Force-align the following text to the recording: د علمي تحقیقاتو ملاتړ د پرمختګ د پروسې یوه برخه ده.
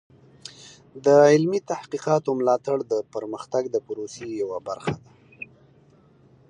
د 1.05 1.07
علمي 1.31 1.59
تحقیقاتو 1.71 2.29
ملاتړ 2.39 2.77
د 2.91 2.93
پرمختګ 3.13 3.63
د 3.71 3.77
پروسې 3.87 4.25
یوه 4.41 4.57
برخه 4.67 4.93
ده. 5.01 5.07